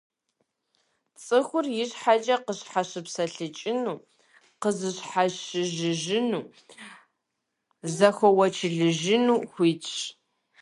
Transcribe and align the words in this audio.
ЦӀыхур 1.23 1.65
и 1.81 1.83
щхьэ 1.89 2.35
къыщхьэщыпсэлъыкӀыну, 2.45 3.97
къызыщхьэщыжыжыну, 4.61 6.43
зыхуэуэчылыжыну 7.95 9.43
хуитщ. 9.51 9.93